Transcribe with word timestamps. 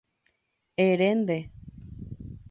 Ere 0.85 1.11
nde. 1.19 1.37